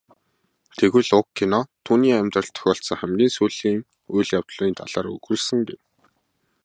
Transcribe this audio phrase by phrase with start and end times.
[0.77, 3.79] Тэгвэл уг кино түүний амьдралд тохиолдсон хамгийн сүүлийн
[4.15, 5.83] үйл явдлын талаар өгүүлсэн гэнэ.